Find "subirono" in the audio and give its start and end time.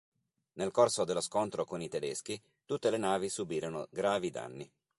3.29-3.85